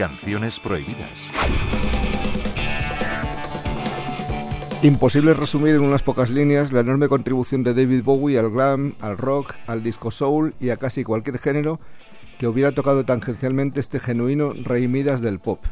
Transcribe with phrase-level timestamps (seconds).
[0.00, 1.30] Canciones prohibidas.
[4.82, 9.18] Imposible resumir en unas pocas líneas la enorme contribución de David Bowie al glam, al
[9.18, 11.80] rock, al disco soul y a casi cualquier género
[12.38, 15.62] que hubiera tocado tangencialmente este genuino rey Midas del pop.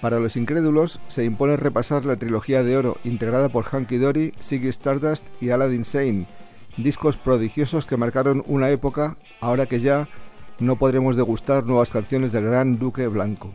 [0.00, 4.68] Para los incrédulos, se impone repasar la trilogía de oro integrada por Hanky Dory, Ziggy
[4.68, 6.28] Stardust y Aladdin Sane,
[6.76, 10.06] discos prodigiosos que marcaron una época, ahora que ya
[10.60, 13.50] no podremos degustar nuevas canciones del gran Duque Blanco.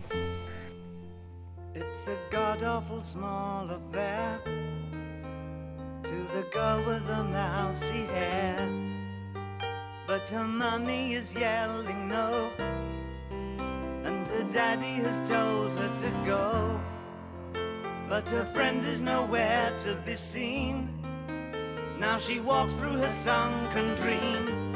[10.06, 12.52] But her mommy is yelling no,
[14.04, 16.80] and her daddy has told her to go.
[18.08, 20.90] But her friend is nowhere to be seen.
[22.00, 24.73] Now she walks through her sunken dream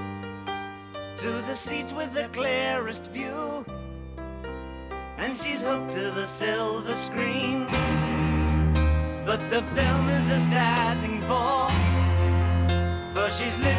[1.17, 3.65] to the seats with the clearest view,
[5.17, 7.65] and she's hooked to the silver screen.
[9.25, 11.67] But the film is a sad thing for
[13.17, 13.76] but she's lived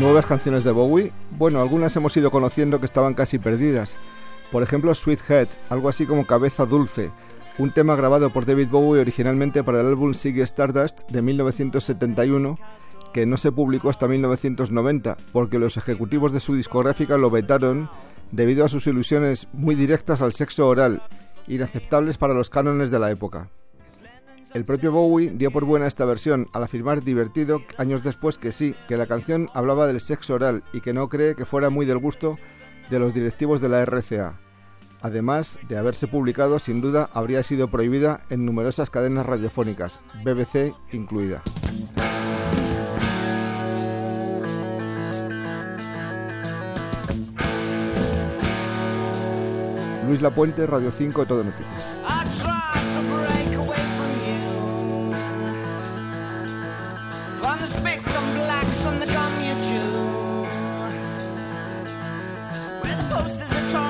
[0.00, 1.10] Nuevas canciones de Bowie.
[1.38, 3.96] Bueno, algunas hemos ido conociendo que estaban casi perdidas.
[4.52, 7.10] Por ejemplo, Sweet Head, algo así como Cabeza Dulce,
[7.56, 12.58] un tema grabado por David Bowie originalmente para el álbum Ziggy Stardust de 1971,
[13.14, 17.88] que no se publicó hasta 1990, porque los ejecutivos de su discográfica lo vetaron
[18.32, 21.02] debido a sus ilusiones muy directas al sexo oral,
[21.48, 23.48] inaceptables para los cánones de la época.
[24.56, 28.74] El propio Bowie dio por buena esta versión al afirmar divertido años después que sí,
[28.88, 31.98] que la canción hablaba del sexo oral y que no cree que fuera muy del
[31.98, 32.38] gusto
[32.88, 34.38] de los directivos de la RCA.
[35.02, 41.42] Además de haberse publicado, sin duda habría sido prohibida en numerosas cadenas radiofónicas, BBC incluida.
[50.06, 52.05] Luis Lapuente, Radio 5, Todo Noticias.
[59.16, 59.90] from you too.
[62.82, 63.85] Where the posters are torn.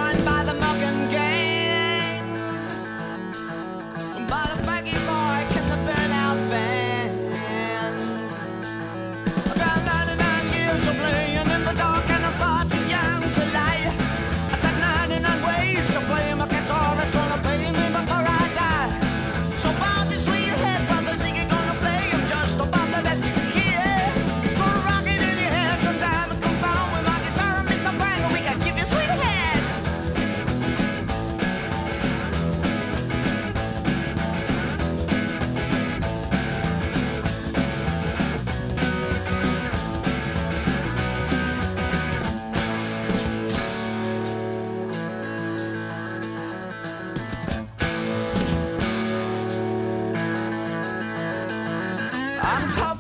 [52.57, 52.96] 나는 참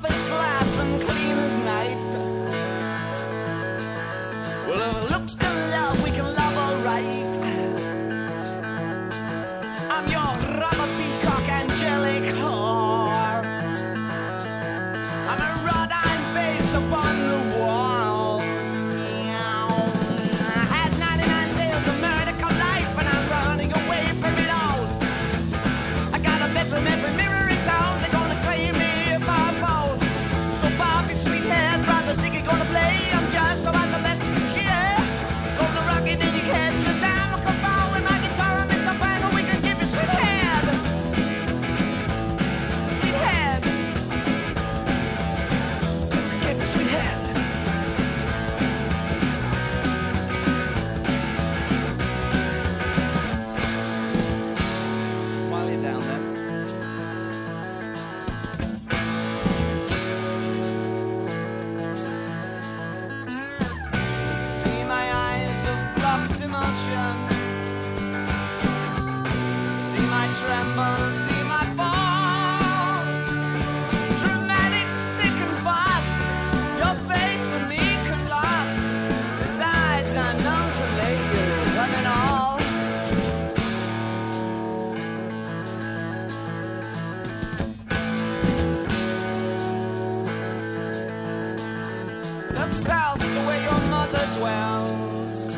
[92.66, 95.48] look south the way your mother dwells.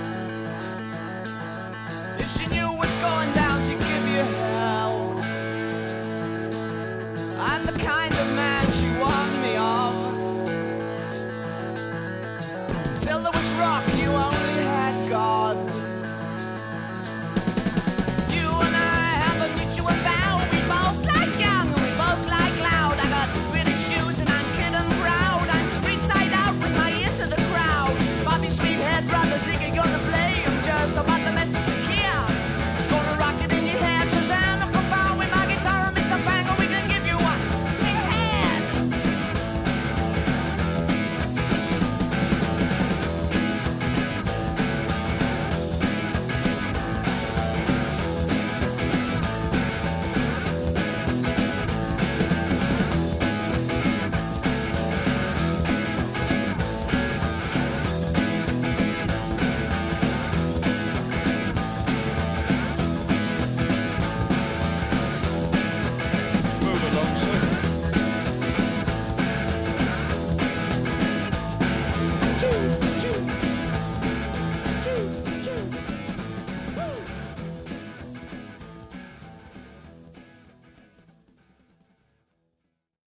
[2.18, 3.32] If she knew what's going